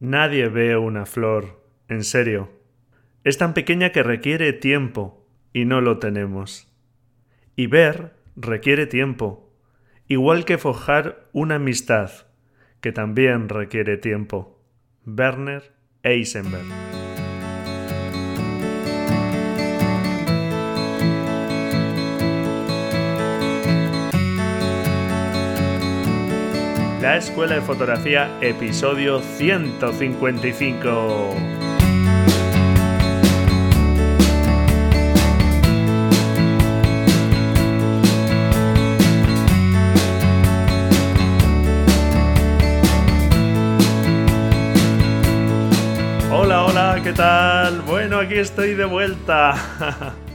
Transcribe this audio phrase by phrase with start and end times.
[0.00, 2.50] Nadie ve una flor, en serio.
[3.22, 6.72] Es tan pequeña que requiere tiempo, y no lo tenemos.
[7.54, 9.52] Y ver requiere tiempo,
[10.08, 12.10] igual que forjar una amistad,
[12.80, 14.58] que también requiere tiempo.
[15.04, 15.70] Werner
[16.02, 16.99] Eisenberg.
[27.00, 31.30] La Escuela de Fotografía, episodio 155.
[46.30, 47.80] Hola, hola, ¿qué tal?
[47.80, 50.16] Bueno, aquí estoy de vuelta.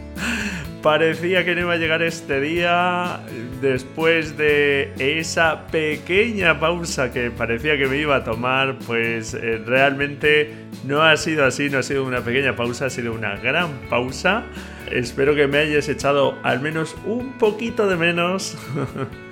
[0.86, 3.20] Parecía que no iba a llegar este día
[3.60, 10.54] después de esa pequeña pausa que parecía que me iba a tomar, pues eh, realmente
[10.86, 14.44] no ha sido así, no ha sido una pequeña pausa, ha sido una gran pausa.
[14.92, 18.56] Espero que me hayas echado al menos un poquito de menos.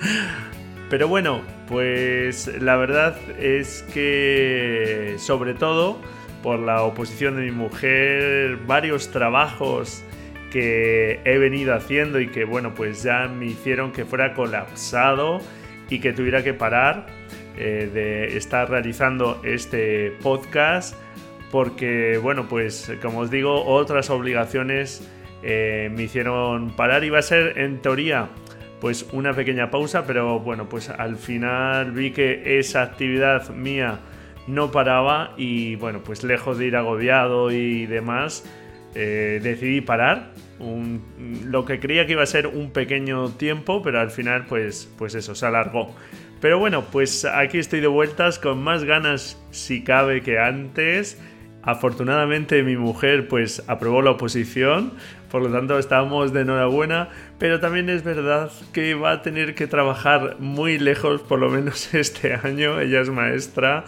[0.90, 6.00] Pero bueno, pues la verdad es que sobre todo
[6.42, 10.04] por la oposición de mi mujer, varios trabajos
[10.54, 15.42] que he venido haciendo y que bueno pues ya me hicieron que fuera colapsado
[15.90, 17.08] y que tuviera que parar
[17.58, 20.96] eh, de estar realizando este podcast
[21.52, 25.10] porque bueno pues como os digo otras obligaciones
[25.42, 27.04] eh, me hicieron parar.
[27.04, 28.30] Iba a ser en teoría
[28.80, 34.02] pues una pequeña pausa pero bueno pues al final vi que esa actividad mía
[34.46, 38.46] no paraba y bueno pues lejos de ir agobiado y demás
[38.96, 44.12] eh, decidí parar lo que creía que iba a ser un pequeño tiempo, pero al
[44.12, 45.94] final pues, pues eso, se alargó.
[46.42, 51.22] Pero bueno, pues aquí estoy de vueltas con más ganas si cabe que antes.
[51.62, 54.92] Afortunadamente mi mujer pues aprobó la oposición,
[55.32, 57.10] por lo tanto estamos de enhorabuena,
[57.40, 61.94] pero también es verdad que va a tener que trabajar muy lejos por lo menos
[61.94, 63.86] este año, ella es maestra.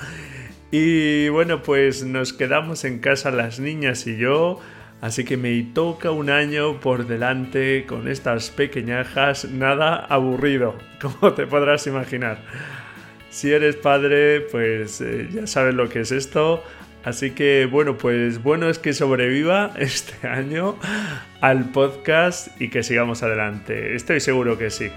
[0.71, 4.61] Y bueno, pues nos quedamos en casa las niñas y yo
[5.05, 11.45] Así que me toca un año por delante con estas pequeñajas, nada aburrido, como te
[11.45, 12.39] podrás imaginar.
[13.29, 16.63] Si eres padre, pues eh, ya sabes lo que es esto.
[17.03, 20.75] Así que bueno, pues bueno es que sobreviva este año
[21.39, 23.93] al podcast y que sigamos adelante.
[23.93, 24.89] Estoy seguro que sí.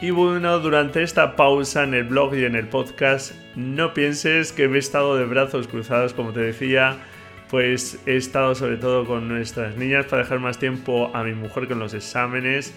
[0.00, 4.68] Y bueno, durante esta pausa en el blog y en el podcast, no pienses que
[4.68, 6.96] me he estado de brazos cruzados, como te decía,
[7.50, 11.66] pues he estado sobre todo con nuestras niñas para dejar más tiempo a mi mujer
[11.66, 12.72] con los exámenes.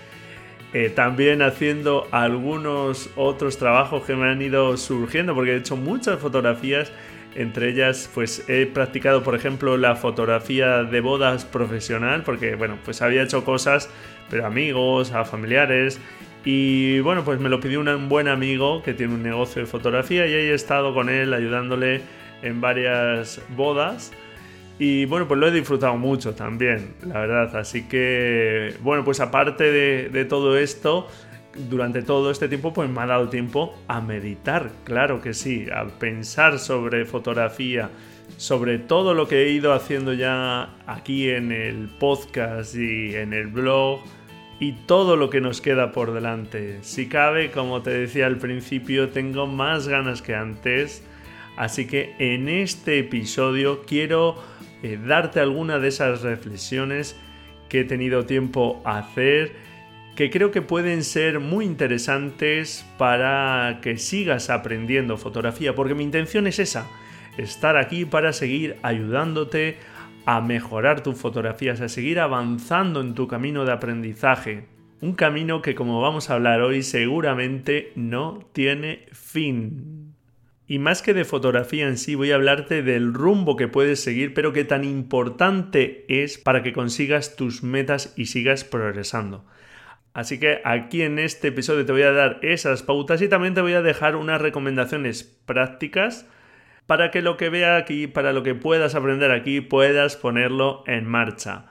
[0.73, 6.19] Eh, también haciendo algunos otros trabajos que me han ido surgiendo, porque he hecho muchas
[6.19, 6.91] fotografías.
[7.35, 13.03] Entre ellas, pues he practicado, por ejemplo, la fotografía de bodas profesional, porque bueno, pues
[13.03, 13.87] había hecho cosas,
[14.31, 16.01] pero amigos, a familiares,
[16.43, 20.25] y bueno, pues me lo pidió un buen amigo que tiene un negocio de fotografía
[20.25, 22.01] y ahí he estado con él ayudándole
[22.41, 24.11] en varias bodas.
[24.79, 27.55] Y bueno, pues lo he disfrutado mucho también, la verdad.
[27.55, 31.07] Así que, bueno, pues aparte de, de, todo esto,
[31.69, 35.85] durante todo este tiempo, pues me ha dado tiempo a meditar, claro que sí, a
[35.85, 37.91] pensar sobre fotografía,
[38.37, 43.47] sobre todo lo que he ido haciendo ya aquí en el podcast y en el
[43.47, 43.99] blog
[44.61, 46.77] y todo lo que nos queda por delante.
[46.83, 51.03] Si cabe, como te decía al principio, tengo más ganas que antes.
[51.57, 54.35] Así que en este episodio quiero
[54.83, 57.19] eh, darte alguna de esas reflexiones
[57.69, 59.53] que he tenido tiempo a hacer,
[60.15, 66.45] que creo que pueden ser muy interesantes para que sigas aprendiendo fotografía, porque mi intención
[66.45, 66.87] es esa,
[67.35, 69.77] estar aquí para seguir ayudándote
[70.25, 74.65] a mejorar tus fotografías, a seguir avanzando en tu camino de aprendizaje.
[75.01, 80.13] Un camino que como vamos a hablar hoy seguramente no tiene fin.
[80.67, 84.33] Y más que de fotografía en sí, voy a hablarte del rumbo que puedes seguir,
[84.33, 89.43] pero que tan importante es para que consigas tus metas y sigas progresando.
[90.13, 93.61] Así que aquí en este episodio te voy a dar esas pautas y también te
[93.61, 96.25] voy a dejar unas recomendaciones prácticas
[96.91, 101.05] para que lo que vea aquí, para lo que puedas aprender aquí, puedas ponerlo en
[101.05, 101.67] marcha.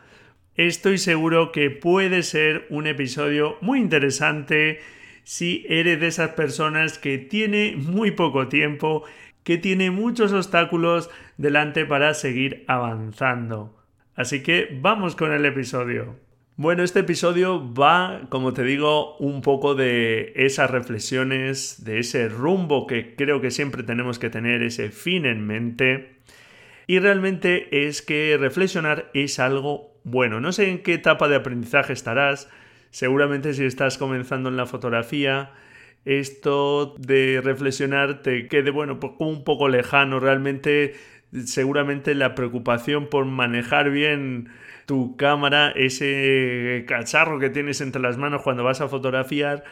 [0.54, 4.80] Estoy seguro que puede ser un episodio muy interesante
[5.24, 9.04] si eres de esas personas que tiene muy poco tiempo,
[9.44, 13.78] que tiene muchos obstáculos delante para seguir avanzando.
[14.14, 16.16] Así que vamos con el episodio.
[16.62, 22.86] Bueno, este episodio va, como te digo, un poco de esas reflexiones, de ese rumbo
[22.86, 26.16] que creo que siempre tenemos que tener, ese fin en mente.
[26.86, 30.38] Y realmente es que reflexionar es algo bueno.
[30.38, 32.50] No sé en qué etapa de aprendizaje estarás.
[32.90, 35.52] Seguramente si estás comenzando en la fotografía,
[36.04, 40.20] esto de reflexionar te quede, bueno, pues un poco lejano.
[40.20, 40.92] Realmente,
[41.42, 44.50] seguramente la preocupación por manejar bien
[44.86, 49.64] tu cámara, ese cacharro que tienes entre las manos cuando vas a fotografiar,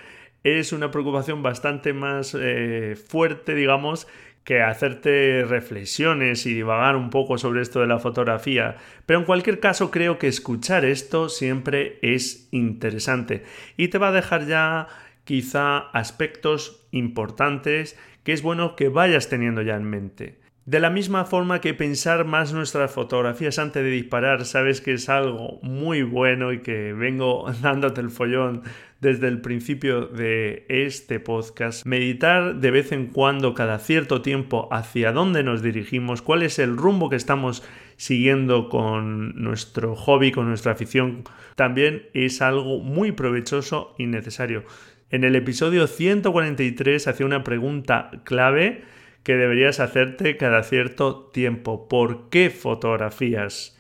[0.45, 4.07] es una preocupación bastante más eh, fuerte, digamos,
[4.45, 8.77] que hacerte reflexiones y divagar un poco sobre esto de la fotografía.
[9.05, 13.43] Pero en cualquier caso creo que escuchar esto siempre es interesante
[13.77, 14.89] y te va a dejar ya
[15.25, 20.39] quizá aspectos importantes que es bueno que vayas teniendo ya en mente.
[20.69, 25.09] De la misma forma que pensar más nuestras fotografías antes de disparar, sabes que es
[25.09, 28.65] algo muy bueno y que vengo dándote el follón
[29.01, 31.87] desde el principio de este podcast.
[31.87, 36.77] Meditar de vez en cuando, cada cierto tiempo, hacia dónde nos dirigimos, cuál es el
[36.77, 37.67] rumbo que estamos
[37.97, 41.25] siguiendo con nuestro hobby, con nuestra afición,
[41.57, 44.65] también es algo muy provechoso y necesario.
[45.09, 48.83] En el episodio 143 hacía una pregunta clave
[49.29, 51.87] que deberías hacerte cada cierto tiempo.
[51.87, 53.79] ¿Por qué fotografías?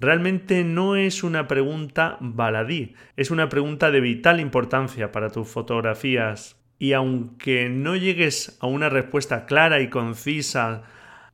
[0.00, 6.56] Realmente no es una pregunta baladí, es una pregunta de vital importancia para tus fotografías.
[6.78, 10.84] Y aunque no llegues a una respuesta clara y concisa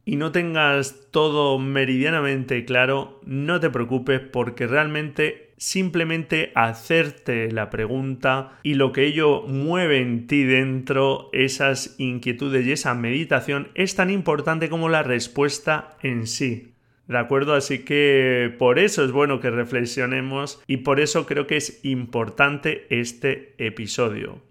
[0.04, 8.58] y no tengas todo meridianamente claro, no te preocupes porque realmente simplemente hacerte la pregunta
[8.64, 14.10] y lo que ello mueve en ti dentro, esas inquietudes y esa meditación, es tan
[14.10, 16.74] importante como la respuesta en sí.
[17.06, 17.54] ¿De acuerdo?
[17.54, 22.86] Así que por eso es bueno que reflexionemos y por eso creo que es importante
[22.90, 24.42] este episodio.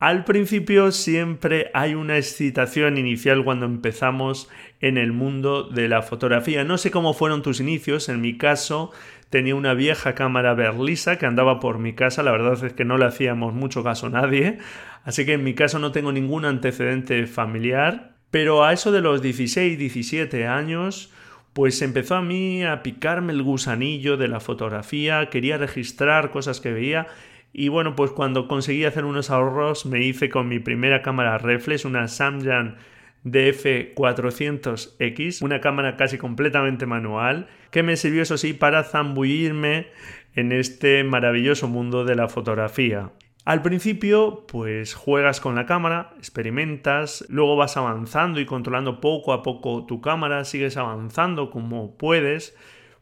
[0.00, 4.50] Al principio siempre hay una excitación inicial cuando empezamos
[4.84, 6.62] en el mundo de la fotografía.
[6.62, 8.92] No sé cómo fueron tus inicios, en mi caso
[9.30, 12.98] tenía una vieja cámara Berlisa que andaba por mi casa, la verdad es que no
[12.98, 14.58] le hacíamos mucho caso a nadie,
[15.04, 19.22] así que en mi caso no tengo ningún antecedente familiar, pero a eso de los
[19.22, 21.10] 16, 17 años,
[21.54, 26.72] pues empezó a mí a picarme el gusanillo de la fotografía, quería registrar cosas que
[26.72, 27.06] veía.
[27.54, 31.84] Y bueno, pues cuando conseguí hacer unos ahorros me hice con mi primera cámara reflex,
[31.84, 32.76] una Samyang
[33.24, 39.88] DF400X, una cámara casi completamente manual, que me sirvió eso sí para zambullirme
[40.34, 43.12] en este maravilloso mundo de la fotografía.
[43.44, 49.42] Al principio, pues juegas con la cámara, experimentas, luego vas avanzando y controlando poco a
[49.42, 52.56] poco tu cámara, sigues avanzando como puedes,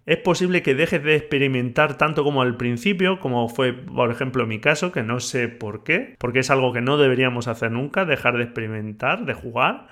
[0.04, 4.58] es posible que dejes de experimentar tanto como al principio, como fue por ejemplo mi
[4.58, 8.36] caso, que no sé por qué, porque es algo que no deberíamos hacer nunca, dejar
[8.36, 9.86] de experimentar, de jugar.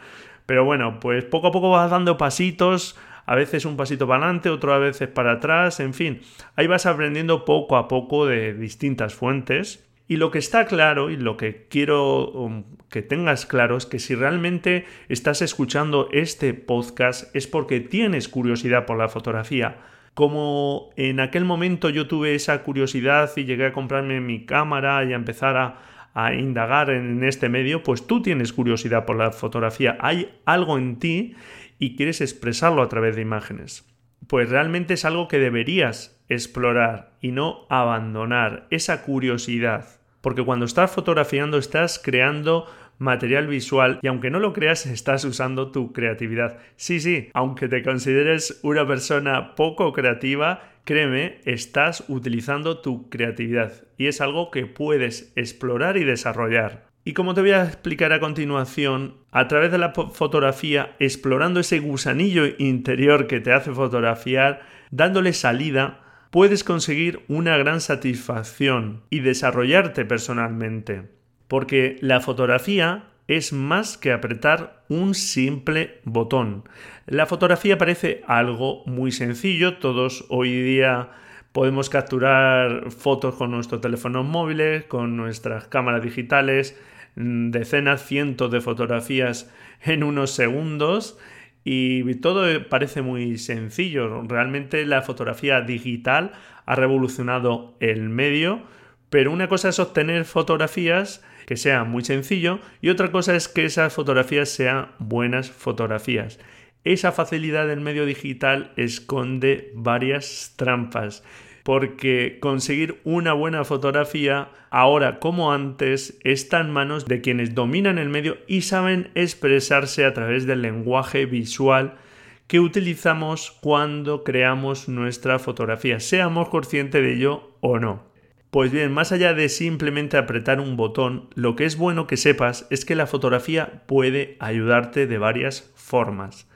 [0.47, 4.51] Pero bueno, pues poco a poco vas dando pasitos, a veces un pasito para adelante,
[4.51, 6.21] otro a veces para atrás, en fin,
[6.57, 9.87] ahí vas aprendiendo poco a poco de distintas fuentes.
[10.09, 14.01] Y lo que está claro y lo que quiero um, que tengas claro es que
[14.01, 19.77] si realmente estás escuchando este podcast es porque tienes curiosidad por la fotografía
[20.15, 25.13] como en aquel momento yo tuve esa curiosidad y llegué a comprarme mi cámara y
[25.13, 25.87] a empezar a,
[26.35, 29.97] indagar en este medio, pues tú tienes curiosidad por la fotografía.
[30.01, 31.35] Hay algo en ti
[31.79, 33.89] y quieres expresarlo a través de imágenes.
[34.27, 39.87] Pues realmente es algo que deberías explorar y no abandonar esa curiosidad.
[40.21, 42.67] Porque cuando estás fotografiando estás creando
[43.01, 46.59] material visual y aunque no lo creas estás usando tu creatividad.
[46.77, 54.07] Sí, sí, aunque te consideres una persona poco creativa, créeme, estás utilizando tu creatividad y
[54.07, 56.89] es algo que puedes explorar y desarrollar.
[57.03, 61.79] Y como te voy a explicar a continuación, a través de la fotografía, explorando ese
[61.79, 70.05] gusanillo interior que te hace fotografiar, dándole salida, puedes conseguir una gran satisfacción y desarrollarte
[70.05, 71.20] personalmente
[71.51, 76.63] porque la fotografía es más que apretar un simple botón.
[77.07, 81.11] La fotografía parece algo muy sencillo, todos hoy día
[81.51, 86.81] podemos capturar fotos con nuestros teléfonos móviles, con nuestras cámaras digitales,
[87.17, 89.53] mm, decenas, cientos de fotografías
[89.83, 91.19] en unos segundos
[91.65, 94.23] y todo parece muy sencillo.
[94.23, 96.31] Realmente la fotografía digital
[96.65, 98.63] ha revolucionado el medio,
[99.11, 103.65] pero una cosa es obtener fotografías que sea muy sencillo y otra cosa es que
[103.65, 106.39] esas fotografías sean buenas fotografías.
[106.85, 111.23] Esa facilidad del medio digital esconde varias trampas.
[111.63, 118.09] porque conseguir una buena fotografía ahora como antes está en manos de quienes dominan el
[118.09, 121.99] medio y saben expresarse a través del lenguaje visual
[122.47, 128.10] que utilizamos cuando creamos nuestra fotografía, seamos conscientes de ello o no.
[128.51, 132.67] Pues bien, más allá de simplemente apretar un botón, lo que es bueno que sepas
[132.71, 136.49] es que la fotografía puede ayudarte de varias formas.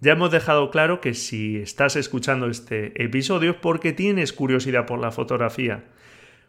[0.00, 4.98] Ya hemos dejado claro que si estás escuchando este episodio es porque tienes curiosidad por
[4.98, 5.84] la fotografía.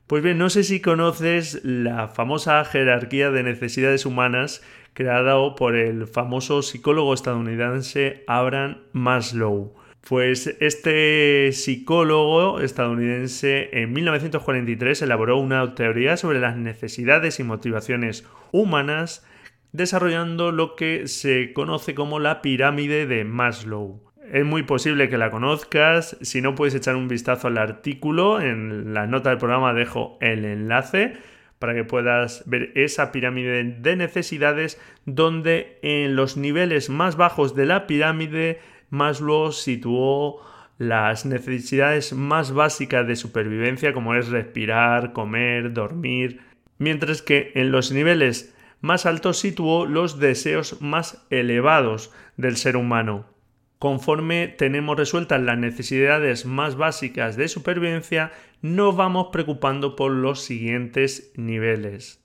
[0.08, 4.62] Pues bien, no sé si conoces la famosa jerarquía de necesidades humanas
[4.94, 9.74] creada por el famoso psicólogo estadounidense Abraham Maslow.
[10.08, 19.26] Pues este psicólogo estadounidense en 1943 elaboró una teoría sobre las necesidades y motivaciones humanas
[19.72, 24.02] desarrollando lo que se conoce como la pirámide de Maslow.
[24.32, 28.94] Es muy posible que la conozcas, si no puedes echar un vistazo al artículo, en
[28.94, 31.14] la nota del programa dejo el enlace
[31.60, 37.66] para que puedas ver esa pirámide de necesidades donde en los niveles más bajos de
[37.66, 38.60] la pirámide
[38.92, 40.42] Maslow situó
[40.78, 46.42] las necesidades más básicas de supervivencia como es respirar, comer, dormir,
[46.78, 53.26] mientras que en los niveles más alto situó los deseos más elevados del ser humano.
[53.80, 58.32] Conforme tenemos resueltas las necesidades más básicas de supervivencia,
[58.62, 62.21] nos vamos preocupando por los siguientes niveles.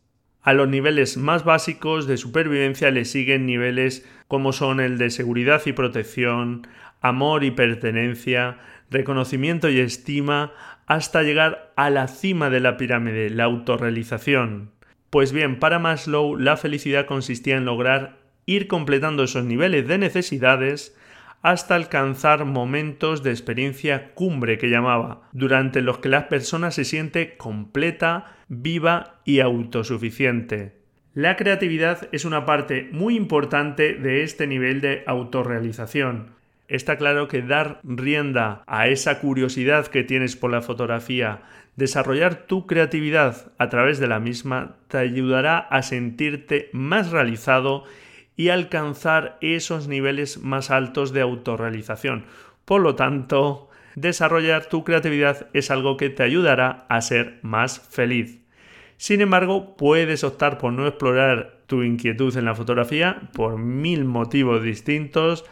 [0.46, 5.60] A los niveles más básicos de supervivencia le siguen niveles como son el de seguridad
[5.66, 6.68] y protección,
[7.00, 10.52] amor y pertenencia, reconocimiento y estima,
[10.86, 14.70] hasta llegar a la cima de la pirámide, la autorrealización.
[15.10, 20.96] Pues bien, para Maslow la felicidad consistía en lograr ir completando esos niveles de necesidades
[21.42, 27.36] hasta alcanzar momentos de experiencia cumbre que llamaba, durante los que la persona se siente
[27.36, 30.76] completa, viva y autosuficiente.
[31.14, 36.34] La creatividad es una parte muy importante de este nivel de autorrealización.
[36.68, 41.42] Está claro que dar rienda a esa curiosidad que tienes por la fotografía,
[41.76, 47.84] Desarrollar tu creatividad a través de la misma te ayudará a sentirte más realizado
[48.36, 52.26] y alcanzar esos niveles más altos de autorrealización.
[52.64, 58.40] Por lo tanto, desarrollar tu creatividad es algo que te ayudará a ser más feliz.
[58.98, 64.62] Sin embargo, puedes optar por no explorar tu inquietud en la fotografía por mil motivos
[64.62, 65.44] distintos.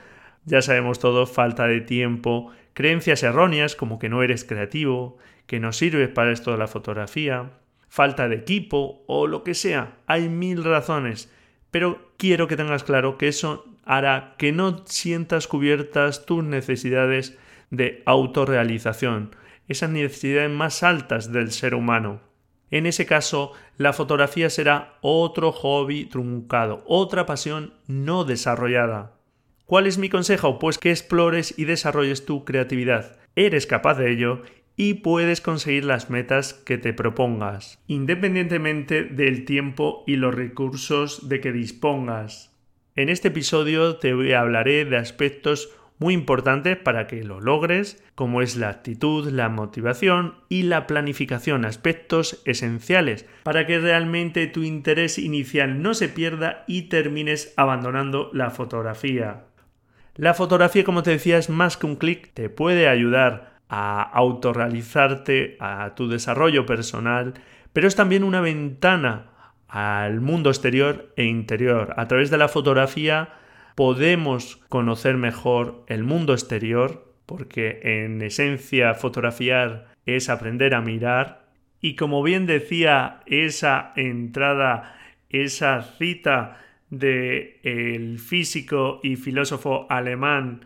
[0.44, 5.72] Ya sabemos todo, falta de tiempo, creencias erróneas como que no eres creativo, que no
[5.72, 7.50] sirve para esto de la fotografía,
[7.88, 9.98] falta de equipo o lo que sea.
[10.06, 11.33] Hay mil razones,
[11.74, 17.36] pero quiero que tengas claro que eso hará que no sientas cubiertas tus necesidades
[17.70, 19.34] de autorrealización,
[19.66, 22.20] esas necesidades más altas del ser humano.
[22.70, 29.16] En ese caso, la fotografía será otro hobby truncado, otra pasión no desarrollada.
[29.66, 30.60] ¿Cuál es mi consejo?
[30.60, 33.18] Pues que explores y desarrolles tu creatividad.
[33.34, 34.42] Eres capaz de ello
[34.76, 41.40] y puedes conseguir las metas que te propongas, independientemente del tiempo y los recursos de
[41.40, 42.52] que dispongas.
[42.96, 48.56] En este episodio te hablaré de aspectos muy importantes para que lo logres, como es
[48.56, 55.82] la actitud, la motivación y la planificación, aspectos esenciales para que realmente tu interés inicial
[55.82, 59.44] no se pierda y termines abandonando la fotografía.
[60.16, 65.56] La fotografía, como te decía, es más que un clic, te puede ayudar a autorrealizarte,
[65.60, 67.34] a tu desarrollo personal,
[67.72, 69.30] pero es también una ventana
[69.68, 71.94] al mundo exterior e interior.
[71.96, 73.30] A través de la fotografía
[73.74, 81.48] podemos conocer mejor el mundo exterior, porque en esencia fotografiar es aprender a mirar.
[81.80, 84.96] Y como bien decía esa entrada,
[85.28, 86.58] esa cita
[86.90, 90.64] de el físico y filósofo alemán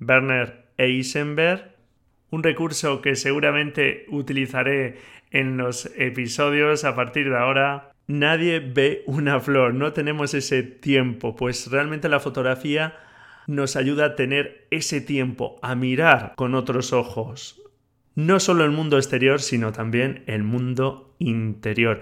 [0.00, 1.77] Werner Eisenberg,
[2.30, 4.98] un recurso que seguramente utilizaré
[5.30, 7.92] en los episodios a partir de ahora.
[8.06, 12.96] Nadie ve una flor, no tenemos ese tiempo, pues realmente la fotografía
[13.46, 17.60] nos ayuda a tener ese tiempo, a mirar con otros ojos.
[18.14, 22.00] No solo el mundo exterior, sino también el mundo interior.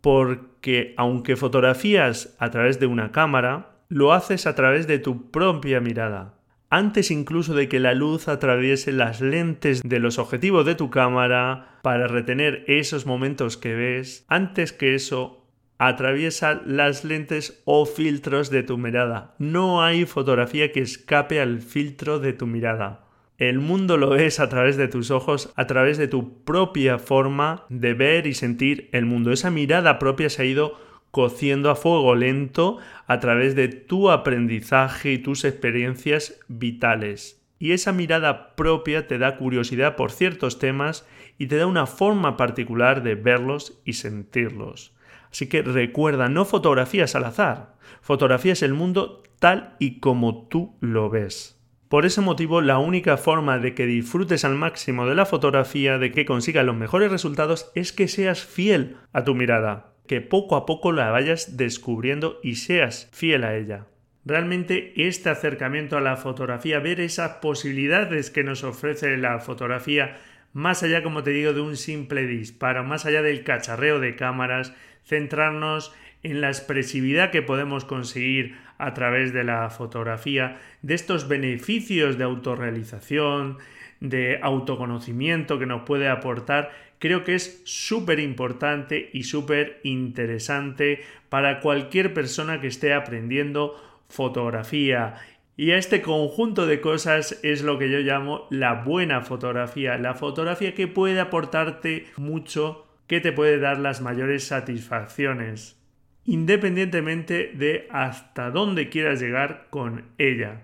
[0.00, 5.80] Porque aunque fotografías a través de una cámara, lo haces a través de tu propia
[5.80, 6.35] mirada
[6.76, 11.78] antes incluso de que la luz atraviese las lentes de los objetivos de tu cámara
[11.80, 15.46] para retener esos momentos que ves, antes que eso
[15.78, 19.34] atraviesa las lentes o filtros de tu mirada.
[19.38, 23.06] No hay fotografía que escape al filtro de tu mirada.
[23.38, 27.64] El mundo lo es a través de tus ojos, a través de tu propia forma
[27.70, 29.32] de ver y sentir el mundo.
[29.32, 30.78] Esa mirada propia se ha ido
[31.16, 37.42] cociendo a fuego lento a través de tu aprendizaje y tus experiencias vitales.
[37.58, 41.08] Y esa mirada propia te da curiosidad por ciertos temas
[41.38, 44.94] y te da una forma particular de verlos y sentirlos.
[45.30, 51.08] Así que recuerda, no fotografías al azar, fotografías el mundo tal y como tú lo
[51.08, 51.58] ves.
[51.88, 56.12] Por ese motivo, la única forma de que disfrutes al máximo de la fotografía, de
[56.12, 60.66] que consigas los mejores resultados, es que seas fiel a tu mirada, que poco a
[60.66, 63.86] poco la vayas descubriendo y seas fiel a ella.
[64.24, 70.16] Realmente este acercamiento a la fotografía, ver esas posibilidades que nos ofrece la fotografía,
[70.52, 74.72] más allá, como te digo, de un simple disparo, más allá del cacharreo de cámaras,
[75.04, 82.18] centrarnos en la expresividad que podemos conseguir a través de la fotografía, de estos beneficios
[82.18, 83.58] de autorrealización,
[84.00, 91.60] de autoconocimiento que nos puede aportar, creo que es súper importante y súper interesante para
[91.60, 93.74] cualquier persona que esté aprendiendo
[94.08, 95.14] fotografía.
[95.56, 100.14] Y a este conjunto de cosas es lo que yo llamo la buena fotografía, la
[100.14, 105.80] fotografía que puede aportarte mucho, que te puede dar las mayores satisfacciones,
[106.24, 110.62] independientemente de hasta dónde quieras llegar con ella.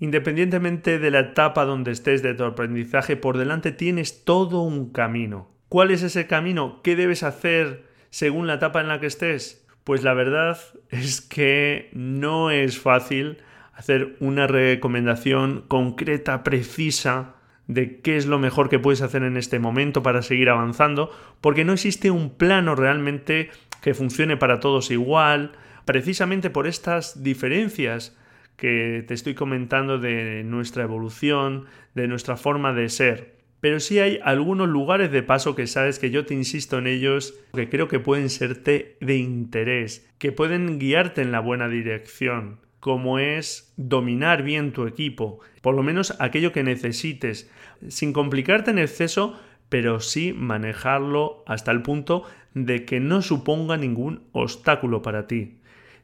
[0.00, 5.48] Independientemente de la etapa donde estés de tu aprendizaje, por delante tienes todo un camino.
[5.68, 6.80] ¿Cuál es ese camino?
[6.82, 9.66] ¿Qué debes hacer según la etapa en la que estés?
[9.84, 10.58] Pues la verdad
[10.90, 13.38] es que no es fácil
[13.74, 17.34] hacer una recomendación concreta, precisa,
[17.68, 21.64] de qué es lo mejor que puedes hacer en este momento para seguir avanzando, porque
[21.64, 23.50] no existe un plano realmente
[23.82, 25.52] que funcione para todos igual,
[25.84, 28.16] precisamente por estas diferencias
[28.58, 33.38] que te estoy comentando de nuestra evolución, de nuestra forma de ser.
[33.60, 37.38] Pero sí hay algunos lugares de paso que sabes que yo te insisto en ellos,
[37.54, 43.20] que creo que pueden serte de interés, que pueden guiarte en la buena dirección, como
[43.20, 47.50] es dominar bien tu equipo, por lo menos aquello que necesites,
[47.86, 54.24] sin complicarte en exceso, pero sí manejarlo hasta el punto de que no suponga ningún
[54.32, 55.57] obstáculo para ti.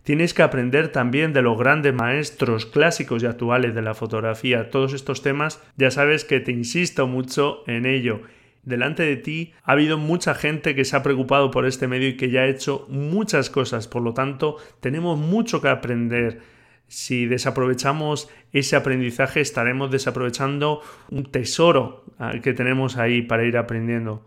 [0.05, 4.69] Tienes que aprender también de los grandes maestros clásicos y actuales de la fotografía.
[4.69, 8.21] Todos estos temas ya sabes que te insisto mucho en ello.
[8.64, 12.19] Delante de ti ha habido mucha gente que se ha preocupado por este medio y
[12.19, 13.88] que ya ha hecho muchas cosas.
[13.88, 16.43] Por lo tanto, tenemos mucho que aprender.
[16.87, 24.27] Si desaprovechamos ese aprendizaje, estaremos desaprovechando un tesoro ah, que tenemos ahí para ir aprendiendo.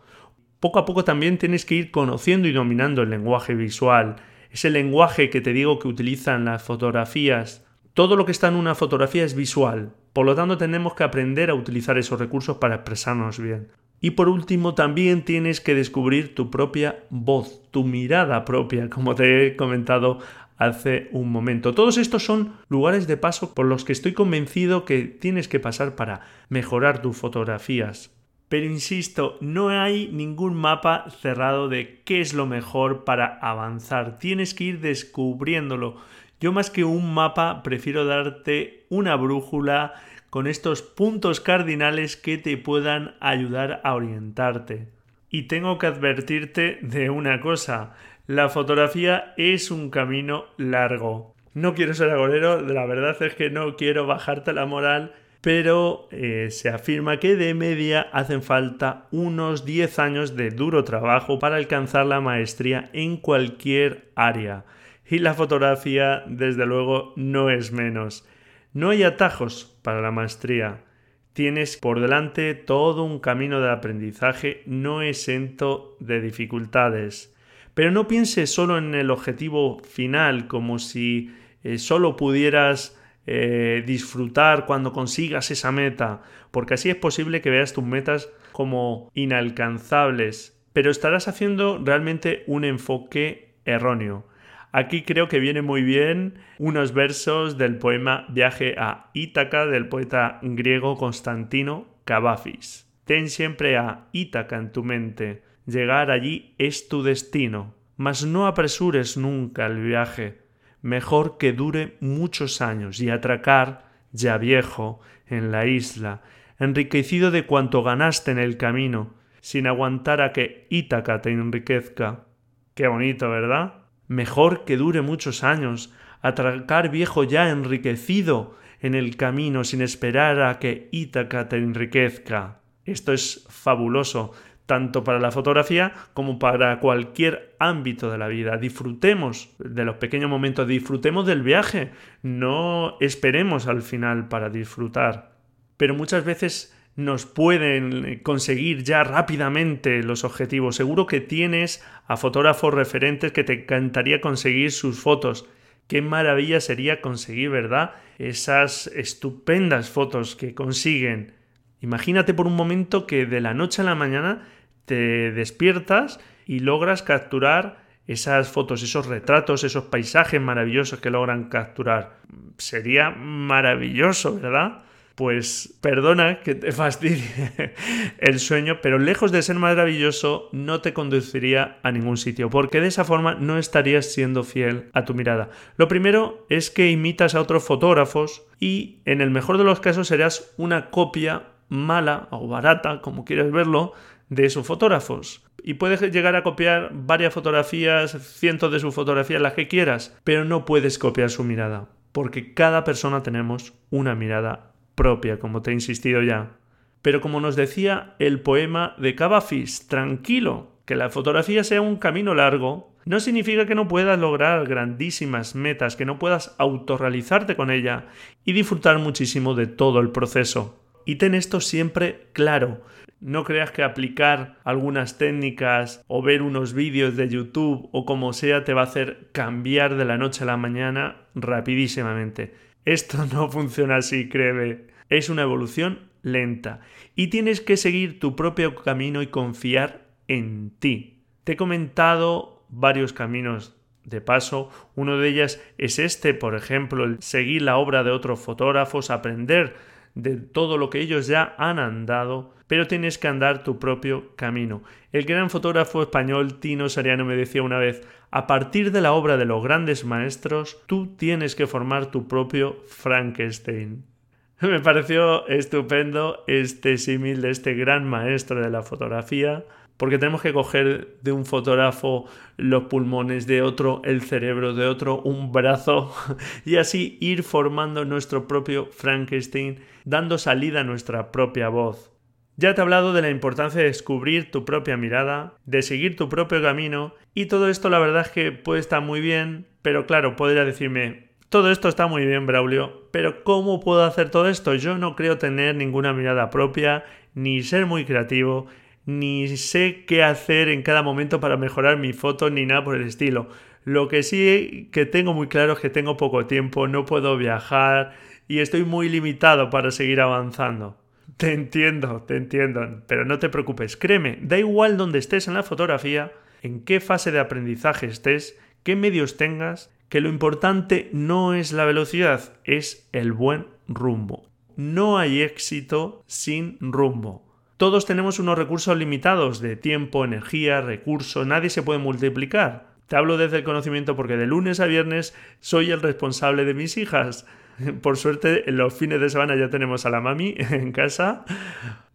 [0.60, 4.16] Poco a poco también tienes que ir conociendo y dominando el lenguaje visual
[4.52, 8.76] ese lenguaje que te digo que utilizan las fotografías, todo lo que está en una
[8.76, 13.40] fotografía es visual, por lo tanto tenemos que aprender a utilizar esos recursos para expresarnos
[13.40, 13.70] bien.
[14.00, 19.48] Y por último, también tienes que descubrir tu propia voz, tu mirada propia, como te
[19.48, 20.20] he comentado
[20.58, 21.74] hace un momento.
[21.74, 25.96] Todos estos son lugares de paso por los que estoy convencido que tienes que pasar
[25.96, 28.12] para mejorar tus fotografías.
[28.50, 34.20] Pero insisto, no hay ningún mapa cerrado de qué es lo mejor para avanzar.
[34.20, 35.98] Tienes que ir descubriéndolo.
[36.40, 39.94] Yo más que un mapa prefiero darte una brújula
[40.30, 44.88] con estos puntos cardinales que te puedan ayudar a orientarte.
[45.30, 47.96] Y tengo que advertirte de una cosa,
[48.28, 51.34] la fotografía es un camino largo.
[51.54, 55.14] No quiero ser agorero, la verdad es que no quiero bajarte la moral,
[55.48, 61.40] pero eh, se afirma que de media hacen falta unos 10 años de duro trabajo
[61.40, 64.66] para alcanzar la maestría en cualquier área.
[65.10, 68.28] Y la fotografía, desde luego, no es menos.
[68.74, 70.84] No hay atajos para la maestría.
[71.32, 77.34] Tienes por delante todo un camino de aprendizaje no exento de dificultades.
[77.74, 81.34] Pero no pienses solo en el objetivo final, como si
[81.64, 82.97] eh, solo pudieras
[83.28, 89.12] eh, disfrutar cuando consigas esa meta, porque así es posible que veas tus metas como
[89.14, 94.26] inalcanzables, pero estarás haciendo realmente un enfoque erróneo.
[94.72, 100.40] Aquí creo que viene muy bien unos versos del poema Viaje a Ítaca del poeta
[100.42, 102.90] griego Constantino Cavafis.
[103.06, 109.18] Ten siempre a Ítaca en tu mente, llegar allí es tu destino, mas no apresures
[109.18, 110.47] nunca el viaje,
[110.82, 116.22] mejor que dure muchos años y atracar, ya viejo, en la isla,
[116.60, 122.26] enriquecido de cuanto ganaste en el camino, sin aguantar a que Ítaca te enriquezca.
[122.74, 123.86] Qué bonito, ¿verdad?
[124.08, 130.60] Mejor que dure muchos años, atracar viejo ya enriquecido en el camino sin esperar a
[130.60, 132.60] que Ítaca te enriquezca.
[132.86, 134.32] Esto es fabuloso,
[134.68, 138.58] tanto para la fotografía como para cualquier ámbito de la vida.
[138.58, 141.90] Disfrutemos de los pequeños momentos, disfrutemos del viaje,
[142.22, 145.32] no esperemos al final para disfrutar.
[145.78, 150.76] Pero muchas veces nos pueden conseguir ya rápidamente los objetivos.
[150.76, 155.48] Seguro que tienes a fotógrafos referentes que te encantaría conseguir sus fotos.
[155.88, 157.92] Qué maravilla sería conseguir, ¿verdad?
[158.18, 161.34] Esas estupendas fotos que consiguen.
[161.82, 164.48] Imagínate por un momento que de la noche a la mañana
[164.88, 172.18] te despiertas y logras capturar esas fotos, esos retratos, esos paisajes maravillosos que logran capturar.
[172.58, 174.84] Sería maravilloso, ¿verdad?
[175.18, 177.74] pues perdona que te fastidie
[178.20, 182.88] el sueño, pero lejos de ser maravilloso no te conduciría a ningún sitio, porque de
[182.88, 185.50] esa forma no estarías siendo fiel a tu mirada.
[185.76, 190.08] Lo primero es que imitas a otros fotógrafos y en el mejor de los casos
[190.10, 193.94] serás una copia mala o barata, como quieras verlo,
[194.30, 195.46] de esos fotógrafos.
[195.64, 200.46] Y puedes llegar a copiar varias fotografías, cientos de sus fotografías, las que quieras, pero
[200.46, 205.74] no puedes copiar su mirada, porque cada persona tenemos una mirada propia, como te he
[205.74, 206.58] insistido ya.
[207.02, 212.34] Pero como nos decía el poema de Cavafis, tranquilo, que la fotografía sea un camino
[212.34, 218.08] largo, no significa que no puedas lograr grandísimas metas, que no puedas autorrealizarte con ella
[218.44, 220.84] y disfrutar muchísimo de todo el proceso.
[221.06, 222.82] Y ten esto siempre claro.
[223.20, 228.64] No creas que aplicar algunas técnicas o ver unos vídeos de YouTube o como sea
[228.64, 232.54] te va a hacer cambiar de la noche a la mañana rapidísimamente.
[232.86, 234.88] Esto no funciona así, créeme.
[235.10, 236.82] Es una evolución lenta
[237.16, 241.24] y tienes que seguir tu propio camino y confiar en ti.
[241.44, 244.70] Te he comentado varios caminos de paso.
[244.96, 249.76] Uno de ellas es este, por ejemplo, el seguir la obra de otros fotógrafos, aprender
[250.16, 254.84] de todo lo que ellos ya han andado, pero tienes que andar tu propio camino.
[255.12, 259.38] El gran fotógrafo español Tino Sariano me decía una vez, a partir de la obra
[259.38, 264.04] de los grandes maestros, tú tienes que formar tu propio Frankenstein.
[264.62, 269.64] Me pareció estupendo este símil de este gran maestro de la fotografía,
[269.98, 272.26] porque tenemos que coger de un fotógrafo
[272.58, 276.14] los pulmones, de otro el cerebro, de otro un brazo,
[276.66, 282.17] y así ir formando nuestro propio Frankenstein, dando salida a nuestra propia voz.
[282.60, 286.28] Ya te he hablado de la importancia de descubrir tu propia mirada, de seguir tu
[286.28, 290.36] propio camino, y todo esto la verdad es que puede estar muy bien, pero claro,
[290.36, 294.74] podría decirme, todo esto está muy bien, Braulio, pero ¿cómo puedo hacer todo esto?
[294.74, 298.66] Yo no creo tener ninguna mirada propia, ni ser muy creativo,
[299.06, 303.08] ni sé qué hacer en cada momento para mejorar mi foto, ni nada por el
[303.08, 303.50] estilo.
[303.84, 308.14] Lo que sí que tengo muy claro es que tengo poco tiempo, no puedo viajar
[308.48, 310.98] y estoy muy limitado para seguir avanzando.
[311.38, 315.62] Te entiendo, te entiendo, pero no te preocupes, créeme, da igual donde estés en la
[315.62, 316.32] fotografía,
[316.64, 321.86] en qué fase de aprendizaje estés, qué medios tengas, que lo importante no es la
[321.86, 324.50] velocidad, es el buen rumbo.
[324.76, 327.46] No hay éxito sin rumbo.
[327.78, 332.88] Todos tenemos unos recursos limitados de tiempo, energía, recursos, nadie se puede multiplicar.
[333.08, 336.98] Te hablo desde el conocimiento porque de lunes a viernes soy el responsable de mis
[336.98, 337.46] hijas.
[338.02, 341.46] Por suerte, en los fines de semana ya tenemos a la mami en casa,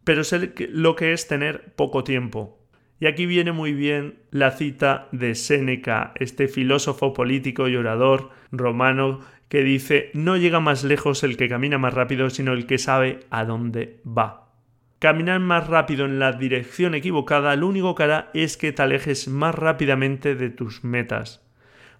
[0.05, 2.59] pero sé lo que es tener poco tiempo.
[3.01, 9.21] Y aquí viene muy bien la cita de Séneca, este filósofo político y orador romano
[9.49, 13.21] que dice, no llega más lejos el que camina más rápido, sino el que sabe
[13.29, 14.53] a dónde va.
[15.01, 19.27] Caminar más rápido en la dirección equivocada lo único que hará es que te alejes
[19.27, 21.45] más rápidamente de tus metas.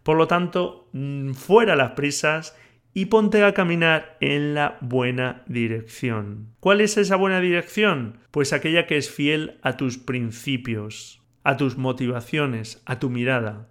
[0.05, 2.57] Por lo tanto, mm, fuera las prisas
[2.95, 6.55] y ponte a caminar en la buena dirección.
[6.61, 8.19] ¿Cuál es esa buena dirección?
[8.31, 13.69] Pues aquella que es fiel a tus principios, a tus motivaciones, a tu mirada.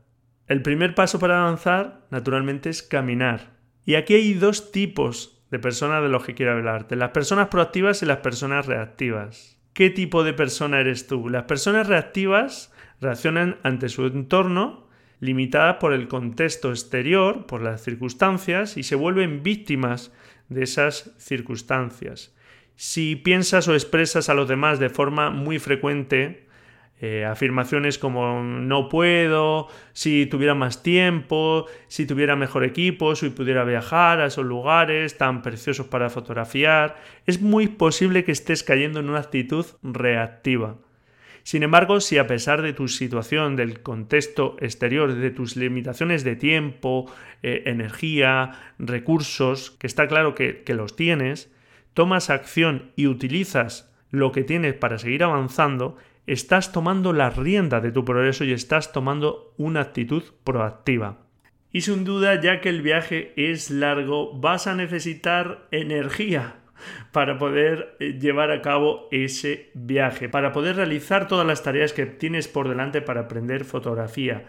[0.48, 3.58] El primer paso para avanzar, naturalmente, es caminar.
[3.86, 8.02] Y aquí hay dos tipos de personas de los que quiero hablarte, las personas proactivas
[8.02, 9.60] y las personas reactivas.
[9.74, 11.30] ¿Qué tipo de persona eres tú?
[11.30, 14.90] Las personas reactivas reaccionan ante su entorno
[15.22, 20.12] limitadas por el contexto exterior, por las circunstancias, y se vuelven víctimas
[20.50, 22.36] de esas circunstancias.
[22.76, 26.48] Si piensas o expresas a los demás de forma muy frecuente,
[27.00, 33.64] eh, afirmaciones como no puedo, si tuviera más tiempo, si tuviera mejor equipo, si pudiera
[33.64, 39.10] viajar a esos lugares tan preciosos para fotografiar, es muy posible que estés cayendo en
[39.10, 40.78] una actitud reactiva.
[41.44, 46.36] Sin embargo, si a pesar de tu situación, del contexto exterior, de tus limitaciones de
[46.36, 51.52] tiempo, eh, energía, recursos, que está claro que, que los tienes,
[51.94, 57.92] tomas acción y utilizas lo que tienes para seguir avanzando, estás tomando la rienda de
[57.92, 61.18] tu progreso y estás tomando una actitud proactiva.
[61.74, 66.61] Y sin duda, ya que el viaje es largo, vas a necesitar energía
[67.12, 72.06] para poder eh, llevar a cabo ese viaje, para poder realizar todas las tareas que
[72.06, 74.46] tienes por delante para aprender fotografía.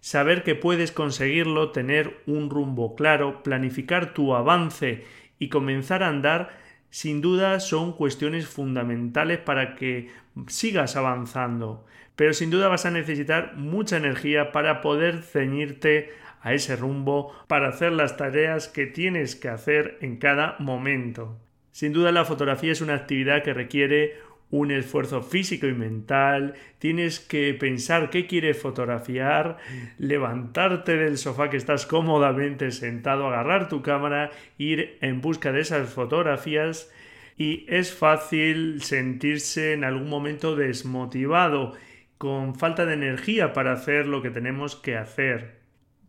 [0.00, 5.04] Saber que puedes conseguirlo, tener un rumbo claro, planificar tu avance
[5.38, 6.58] y comenzar a andar,
[6.90, 10.10] sin duda son cuestiones fundamentales para que
[10.46, 11.84] sigas avanzando.
[12.14, 17.68] Pero sin duda vas a necesitar mucha energía para poder ceñirte a ese rumbo, para
[17.68, 21.36] hacer las tareas que tienes que hacer en cada momento.
[21.76, 24.14] Sin duda la fotografía es una actividad que requiere
[24.48, 29.58] un esfuerzo físico y mental, tienes que pensar qué quieres fotografiar,
[29.98, 35.90] levantarte del sofá que estás cómodamente sentado, agarrar tu cámara, ir en busca de esas
[35.90, 36.90] fotografías
[37.36, 41.74] y es fácil sentirse en algún momento desmotivado,
[42.16, 45.65] con falta de energía para hacer lo que tenemos que hacer.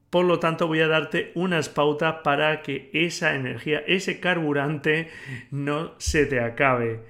[0.10, 5.10] Por lo tanto, voy a darte unas pautas para que esa energía, ese carburante,
[5.52, 7.02] no se te acabe.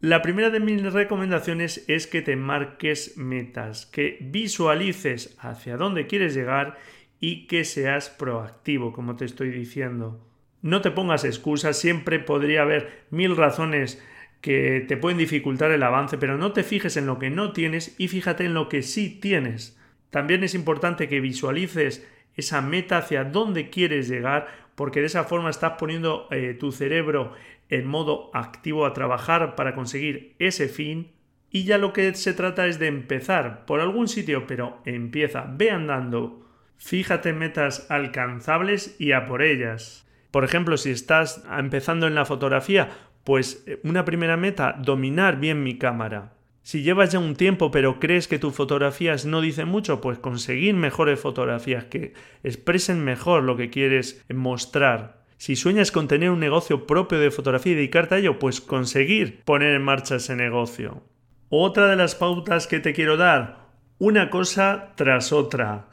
[0.00, 6.34] La primera de mis recomendaciones es que te marques metas, que visualices hacia dónde quieres
[6.34, 6.76] llegar
[7.18, 10.24] y que seas proactivo, como te estoy diciendo.
[10.62, 14.02] No te pongas excusas, siempre podría haber mil razones
[14.40, 17.94] que te pueden dificultar el avance, pero no te fijes en lo que no tienes
[17.98, 19.78] y fíjate en lo que sí tienes.
[20.10, 25.50] También es importante que visualices esa meta hacia dónde quieres llegar, porque de esa forma
[25.50, 27.32] estás poniendo eh, tu cerebro
[27.68, 31.12] en modo activo a trabajar para conseguir ese fin.
[31.50, 35.70] Y ya lo que se trata es de empezar por algún sitio, pero empieza, ve
[35.70, 36.46] andando.
[36.76, 40.06] Fíjate metas alcanzables y a por ellas.
[40.30, 42.90] Por ejemplo, si estás empezando en la fotografía,
[43.24, 46.35] pues eh, una primera meta, dominar bien mi cámara.
[46.66, 50.74] Si llevas ya un tiempo pero crees que tus fotografías no dicen mucho, pues conseguir
[50.74, 55.22] mejores fotografías que expresen mejor lo que quieres mostrar.
[55.36, 59.44] Si sueñas con tener un negocio propio de fotografía y dedicarte a ello, pues conseguir
[59.44, 61.04] poner en marcha ese negocio.
[61.50, 65.86] Otra de las pautas que te quiero dar, una cosa tras otra.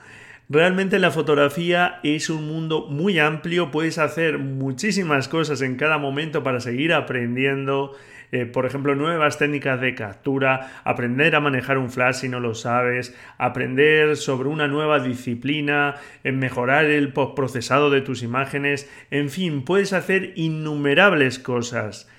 [0.49, 6.41] Realmente la fotografía es un mundo muy amplio, puedes hacer muchísimas cosas en cada momento
[6.41, 7.95] para seguir aprendiendo,
[8.33, 12.55] eh, por ejemplo, nuevas técnicas de captura, aprender a manejar un flash si no lo
[12.55, 19.63] sabes, aprender sobre una nueva disciplina, en mejorar el postprocesado de tus imágenes, en fin,
[19.63, 22.09] puedes hacer innumerables cosas.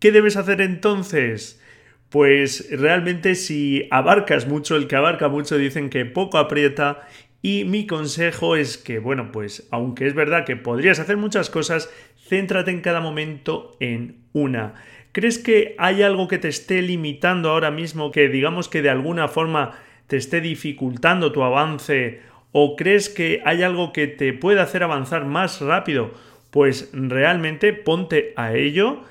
[0.00, 1.62] ¿Qué debes hacer entonces?
[2.10, 7.08] Pues realmente si abarcas mucho, el que abarca mucho dicen que poco aprieta
[7.40, 11.90] y mi consejo es que, bueno, pues aunque es verdad que podrías hacer muchas cosas,
[12.28, 14.74] céntrate en cada momento en una.
[15.14, 19.28] ¿Crees que hay algo que te esté limitando ahora mismo, que digamos que de alguna
[19.28, 22.18] forma te esté dificultando tu avance?
[22.50, 26.10] ¿O crees que hay algo que te puede hacer avanzar más rápido?
[26.50, 29.04] Pues realmente ponte a ello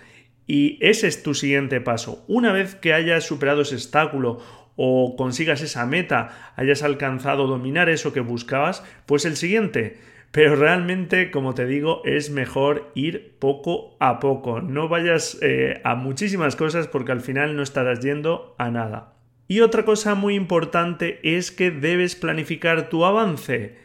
[0.46, 2.26] y ese es tu siguiente paso.
[2.28, 4.39] Una vez que hayas superado ese obstáculo
[4.76, 10.00] o consigas esa meta, hayas alcanzado dominar eso que buscabas, pues el siguiente,
[10.34, 14.62] pero realmente, como te digo, es mejor ir poco a poco.
[14.62, 19.13] No vayas eh, a muchísimas cosas porque al final no estarás yendo a nada.
[19.48, 23.76] Y otra cosa muy importante es que debes planificar tu avance.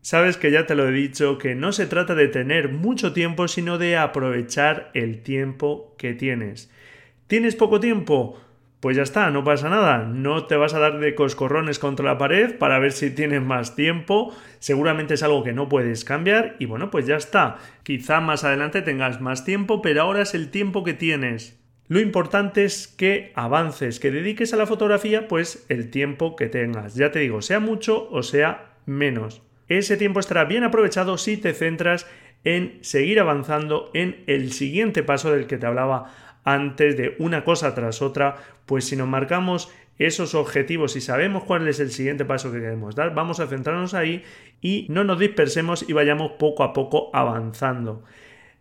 [0.00, 3.46] Sabes que ya te lo he dicho, que no se trata de tener mucho tiempo,
[3.46, 6.72] sino de aprovechar el tiempo que tienes.
[7.26, 8.40] ¿Tienes poco tiempo?
[8.80, 10.04] Pues ya está, no pasa nada.
[10.04, 13.74] No te vas a dar de coscorrones contra la pared para ver si tienes más
[13.74, 14.32] tiempo.
[14.60, 17.58] Seguramente es algo que no puedes cambiar y bueno, pues ya está.
[17.82, 21.58] Quizá más adelante tengas más tiempo, pero ahora es el tiempo que tienes.
[21.88, 26.94] Lo importante es que avances, que dediques a la fotografía pues el tiempo que tengas.
[26.94, 29.42] Ya te digo, sea mucho o sea menos.
[29.68, 32.06] Ese tiempo estará bien aprovechado si te centras
[32.44, 36.12] en seguir avanzando en el siguiente paso del que te hablaba
[36.44, 41.66] antes de una cosa tras otra, pues si nos marcamos esos objetivos y sabemos cuál
[41.68, 44.22] es el siguiente paso que queremos dar, vamos a centrarnos ahí
[44.60, 48.04] y no nos dispersemos y vayamos poco a poco avanzando.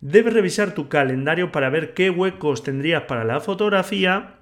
[0.02, 4.36] Debes revisar tu calendario para ver qué huecos tendrías para la fotografía.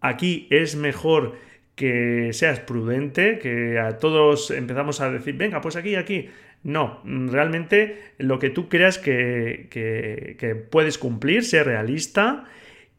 [0.00, 1.34] Aquí es mejor
[1.74, 6.30] que seas prudente, que a todos empezamos a decir, venga, pues aquí, aquí.
[6.66, 12.44] No, realmente lo que tú creas que, que puedes cumplir, sea realista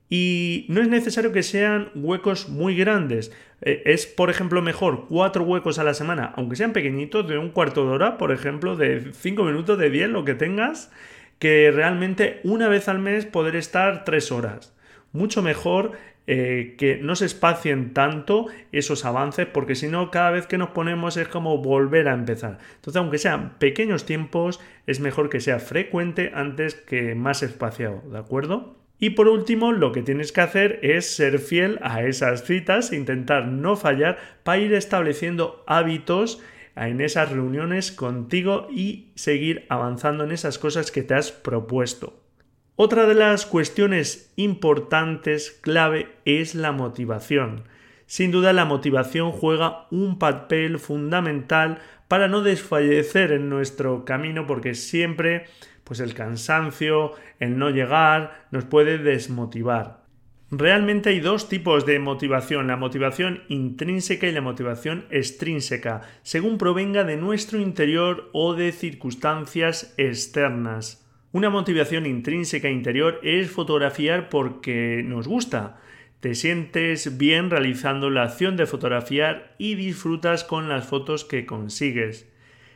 [0.10, 3.32] y no es necesario que sean huecos muy grandes.
[3.62, 7.50] Eh, es, por ejemplo, mejor cuatro huecos a la semana, aunque sean pequeñitos, de un
[7.50, 10.92] cuarto de hora, por ejemplo, de cinco minutos, de diez, lo que tengas,
[11.40, 14.74] que realmente una vez al mes poder estar tres horas.
[15.12, 15.92] Mucho mejor
[16.30, 20.72] eh, que no se espacien tanto esos avances, porque si no, cada vez que nos
[20.72, 22.58] ponemos es como volver a empezar.
[22.76, 28.18] Entonces, aunque sean pequeños tiempos, es mejor que sea frecuente antes que más espaciado, ¿de
[28.18, 28.76] acuerdo?
[29.00, 33.48] Y por último, lo que tienes que hacer es ser fiel a esas citas, intentar
[33.48, 36.42] no fallar para ir estableciendo hábitos
[36.76, 42.27] en esas reuniones contigo y seguir avanzando en esas cosas que te has propuesto.
[42.80, 47.64] Otra de las cuestiones importantes, clave, es la motivación.
[48.06, 54.76] Sin duda la motivación juega un papel fundamental para no desfallecer en nuestro camino porque
[54.76, 55.46] siempre
[55.84, 60.04] pues el cansancio, el no llegar, nos puede desmotivar.
[60.52, 67.04] Realmente hay dos tipos de motivación, la motivación intrínseca y la motivación extrínseca, según provenga
[67.06, 71.07] de nuestro interior o de circunstancias externas.
[71.34, 75.78] Una motivación intrínseca interior es fotografiar porque nos gusta.
[76.22, 82.32] Te sientes bien realizando la acción de fotografiar y disfrutas con las fotos que consigues.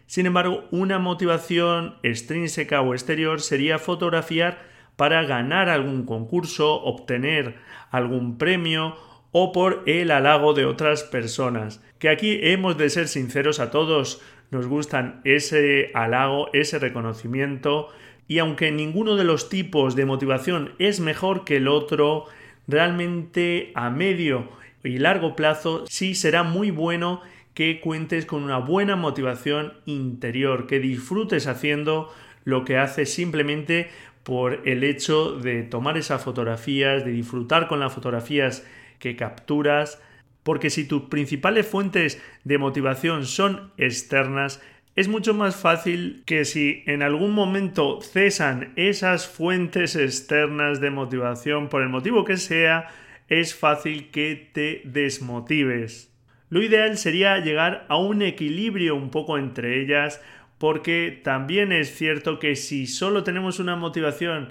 [0.05, 4.59] Sin embargo, una motivación extrínseca o exterior sería fotografiar
[4.97, 7.55] para ganar algún concurso, obtener
[7.89, 8.97] algún premio
[9.31, 11.81] o por el halago de otras personas.
[11.99, 17.87] Que aquí hemos de ser sinceros a todos, nos gustan ese halago, ese reconocimiento
[18.27, 22.25] y aunque ninguno de los tipos de motivación es mejor que el otro,
[22.67, 24.49] realmente a medio
[24.83, 27.21] y largo plazo sí será muy bueno
[27.53, 32.09] que cuentes con una buena motivación interior, que disfrutes haciendo
[32.43, 33.89] lo que haces simplemente
[34.23, 38.65] por el hecho de tomar esas fotografías, de disfrutar con las fotografías
[38.99, 40.01] que capturas,
[40.43, 44.61] porque si tus principales fuentes de motivación son externas,
[44.95, 51.69] es mucho más fácil que si en algún momento cesan esas fuentes externas de motivación
[51.69, 52.87] por el motivo que sea,
[53.29, 56.13] es fácil que te desmotives.
[56.49, 60.21] Lo ideal sería llegar a un equilibrio un poco entre ellas,
[60.57, 64.49] porque también es cierto que si solo tenemos una motivación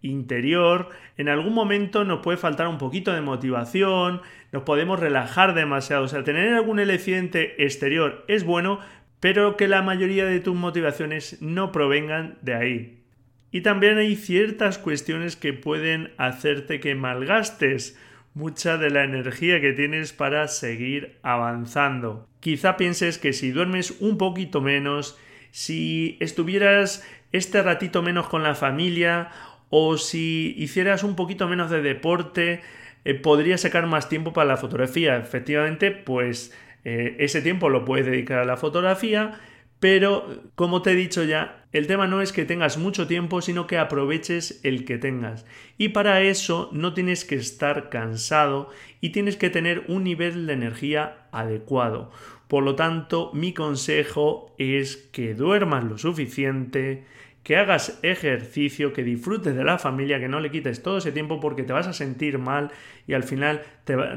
[0.00, 6.04] interior, en algún momento nos puede faltar un poquito de motivación, nos podemos relajar demasiado,
[6.04, 8.80] o sea, tener algún aliciente exterior es bueno,
[9.22, 13.04] pero que la mayoría de tus motivaciones no provengan de ahí.
[13.52, 17.96] Y también hay ciertas cuestiones que pueden hacerte que malgastes
[18.34, 22.26] mucha de la energía que tienes para seguir avanzando.
[22.40, 25.16] Quizá pienses que si duermes un poquito menos,
[25.52, 29.30] si estuvieras este ratito menos con la familia
[29.70, 32.60] o si hicieras un poquito menos de deporte,
[33.04, 35.16] eh, podrías sacar más tiempo para la fotografía.
[35.16, 36.52] Efectivamente, pues
[36.84, 39.40] eh, ese tiempo lo puedes dedicar a la fotografía,
[39.80, 43.66] pero como te he dicho ya, el tema no es que tengas mucho tiempo, sino
[43.66, 45.44] que aproveches el que tengas.
[45.78, 50.52] Y para eso no tienes que estar cansado y tienes que tener un nivel de
[50.52, 52.12] energía adecuado.
[52.46, 57.04] Por lo tanto, mi consejo es que duermas lo suficiente,
[57.42, 61.40] que hagas ejercicio, que disfrutes de la familia, que no le quites todo ese tiempo
[61.40, 62.70] porque te vas a sentir mal
[63.06, 63.62] y al final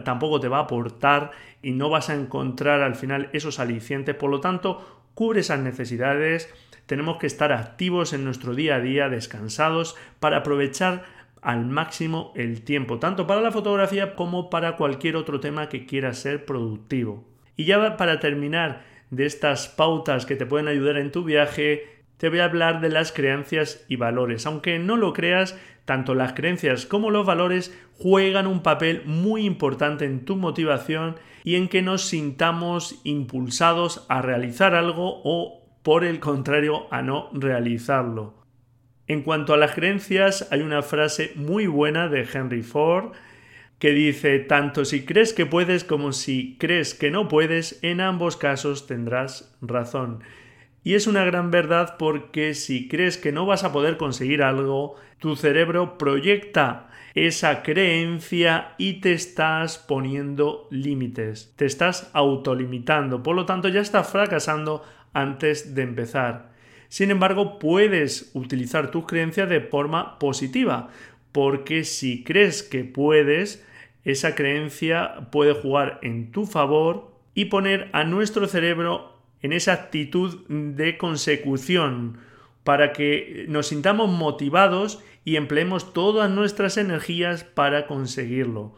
[0.04, 1.32] tampoco te va a aportar
[1.64, 4.16] y no vas a encontrar al final esos alicientes.
[4.16, 6.54] Por lo tanto, cubre esas necesidades,
[6.86, 11.04] tenemos que estar activos en nuestro día a día, descansados, para aprovechar
[11.42, 16.14] al máximo el tiempo, tanto para la fotografía como para cualquier otro tema que quiera
[16.14, 17.24] ser productivo.
[17.56, 22.30] Y ya para terminar de estas pautas que te pueden ayudar en tu viaje, te
[22.30, 24.46] voy a hablar de las creencias y valores.
[24.46, 30.06] Aunque no lo creas, tanto las creencias como los valores juegan un papel muy importante
[30.06, 36.20] en tu motivación y en que nos sintamos impulsados a realizar algo o por el
[36.20, 38.46] contrario a no realizarlo.
[39.08, 43.12] En cuanto a las creencias, hay una frase muy buena de Henry Ford
[43.78, 48.38] que dice, tanto si crees que puedes como si crees que no puedes, en ambos
[48.38, 50.24] casos tendrás razón.
[50.86, 54.98] Y es una gran verdad porque si crees que no vas a poder conseguir algo,
[55.18, 63.48] tu cerebro proyecta esa creencia y te estás poniendo límites, te estás autolimitando, por lo
[63.48, 66.52] tanto ya estás fracasando antes de empezar.
[66.88, 70.90] Sin embargo, puedes utilizar tus creencias de forma positiva,
[71.32, 73.66] porque si crees que puedes,
[74.04, 80.48] esa creencia puede jugar en tu favor y poner a nuestro cerebro en esa actitud
[80.48, 82.18] de consecución
[82.64, 88.76] para que nos sintamos motivados y empleemos todas nuestras energías para conseguirlo.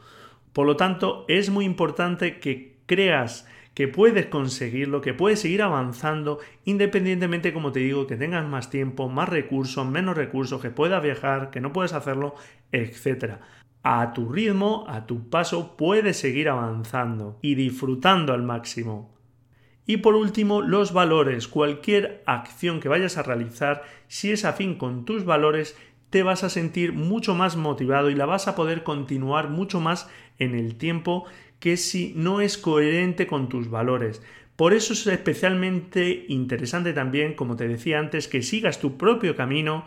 [0.53, 3.47] Por lo tanto, es muy importante que creas
[3.77, 9.07] que puedes conseguirlo, que puedes seguir avanzando independientemente, como te digo, que tengas más tiempo,
[9.07, 12.33] más recursos, menos recursos, que puedas viajar, que no puedes hacerlo,
[12.71, 13.35] etc.
[13.83, 19.16] A tu ritmo, a tu paso, puedes seguir avanzando y disfrutando al máximo.
[19.87, 21.47] Y por último, los valores.
[21.47, 25.75] Cualquier acción que vayas a realizar, si es afín con tus valores,
[26.09, 30.09] te vas a sentir mucho más motivado y la vas a poder continuar mucho más
[30.39, 31.25] en el tiempo
[31.59, 34.21] que si no es coherente con tus valores.
[34.57, 39.85] Por eso es especialmente interesante también, como te decía antes, que sigas tu propio camino,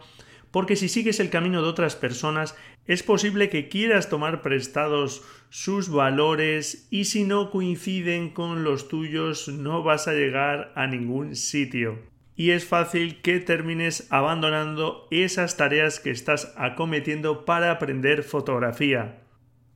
[0.51, 5.90] porque si sigues el camino de otras personas, es posible que quieras tomar prestados sus
[5.90, 11.98] valores y si no coinciden con los tuyos no vas a llegar a ningún sitio.
[12.36, 19.20] Y es fácil que termines abandonando esas tareas que estás acometiendo para aprender fotografía.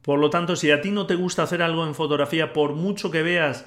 [0.00, 3.10] Por lo tanto, si a ti no te gusta hacer algo en fotografía, por mucho
[3.10, 3.66] que veas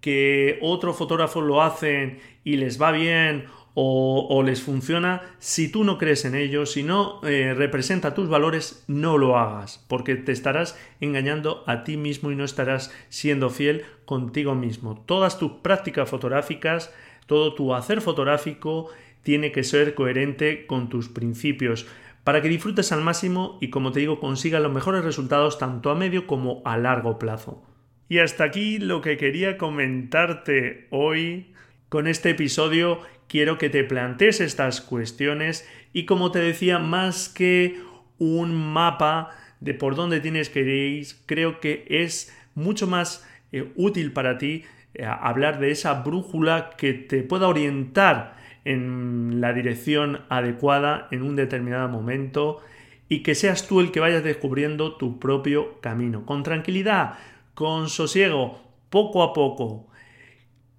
[0.00, 3.46] que otros fotógrafos lo hacen y les va bien
[3.76, 8.84] o, les funciona, si tú no crees en ello, si no eh, representa tus valores,
[8.86, 13.84] no lo hagas, porque te estarás engañando a ti mismo y no estarás siendo fiel
[14.04, 15.02] contigo mismo.
[15.06, 16.94] Todas tus prácticas fotográficas,
[17.26, 18.90] todo tu hacer fotográfico
[19.24, 21.86] tiene que ser coherente con tus principios
[22.22, 25.94] para que disfrutes al máximo y como te digo consigas los mejores resultados tanto a
[25.94, 27.62] medio como a largo plazo.
[28.08, 31.54] Y hasta aquí lo que quería comentarte hoy
[31.94, 33.00] con este episodio.
[33.28, 37.80] Quiero que te plantees estas cuestiones y como te decía, más que
[38.18, 44.12] un mapa de por dónde tienes que ir, creo que es mucho más eh, útil
[44.12, 44.64] para ti
[44.94, 51.36] eh, hablar de esa brújula que te pueda orientar en la dirección adecuada en un
[51.36, 52.60] determinado momento
[53.08, 57.18] y que seas tú el que vayas descubriendo tu propio camino, con tranquilidad,
[57.54, 58.60] con sosiego,
[58.90, 59.88] poco a poco.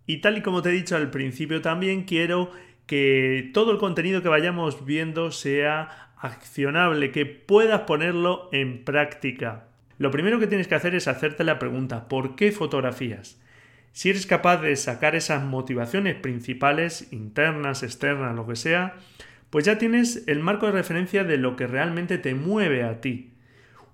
[0.05, 2.51] Y tal y como te he dicho al principio, también quiero
[2.85, 9.67] que todo el contenido que vayamos viendo sea accionable, que puedas ponerlo en práctica.
[9.97, 13.41] Lo primero que tienes que hacer es hacerte la pregunta, ¿por qué fotografías?
[13.93, 18.95] Si eres capaz de sacar esas motivaciones principales, internas, externas, lo que sea,
[19.49, 23.31] pues ya tienes el marco de referencia de lo que realmente te mueve a ti.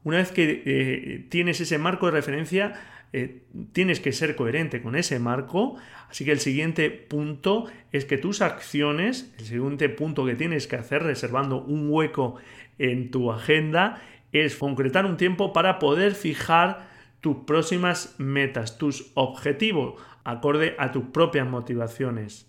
[0.03, 2.73] Una vez que eh, tienes ese marco de referencia,
[3.13, 3.43] eh,
[3.73, 5.75] tienes que ser coherente con ese marco.
[6.09, 10.77] Así que el siguiente punto es que tus acciones, el siguiente punto que tienes que
[10.77, 12.35] hacer reservando un hueco
[12.77, 14.01] en tu agenda,
[14.31, 16.89] es concretar un tiempo para poder fijar
[17.19, 22.47] tus próximas metas, tus objetivos, acorde a tus propias motivaciones.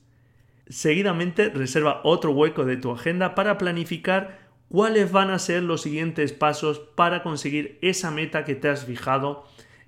[0.69, 4.39] Seguidamente reserva otro hueco de tu agenda para planificar
[4.69, 9.45] cuáles van a ser los siguientes pasos para conseguir esa meta que te has fijado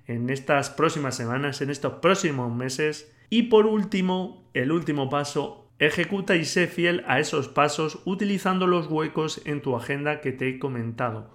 [0.07, 3.11] en estas próximas semanas, en estos próximos meses.
[3.29, 8.87] Y por último, el último paso, ejecuta y sé fiel a esos pasos utilizando los
[8.87, 11.29] huecos en tu agenda que te he comentado.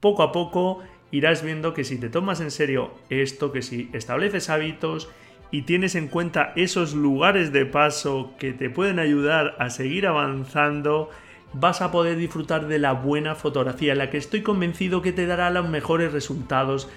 [0.00, 4.48] Poco a poco irás viendo que si te tomas en serio esto, que si estableces
[4.48, 5.10] hábitos
[5.50, 11.10] y tienes en cuenta esos lugares de paso que te pueden ayudar a seguir avanzando,
[11.52, 15.50] vas a poder disfrutar de la buena fotografía, la que estoy convencido que te dará
[15.50, 16.88] los mejores resultados.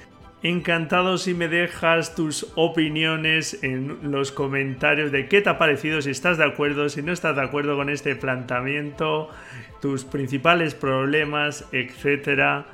[0.43, 6.09] Encantado si me dejas tus opiniones en los comentarios de qué te ha parecido, si
[6.09, 9.29] estás de acuerdo, si no estás de acuerdo con este planteamiento,
[9.81, 12.65] tus principales problemas, etcétera.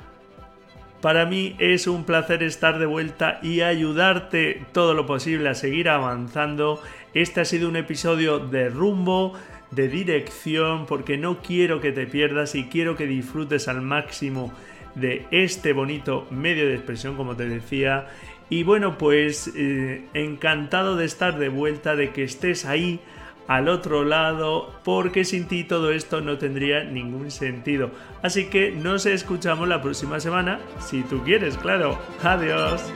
[1.00, 5.90] Para mí es un placer estar de vuelta y ayudarte todo lo posible a seguir
[5.90, 6.82] avanzando.
[7.14, 9.34] Este ha sido un episodio de rumbo,
[9.70, 14.52] de dirección, porque no quiero que te pierdas y quiero que disfrutes al máximo
[14.94, 18.08] de este bonito medio de expresión, como te decía.
[18.48, 23.00] Y bueno, pues eh, encantado de estar de vuelta, de que estés ahí
[23.46, 27.90] al otro lado, porque sin ti todo esto no tendría ningún sentido.
[28.22, 31.98] Así que nos escuchamos la próxima semana, si tú quieres, claro.
[32.22, 32.92] Adiós.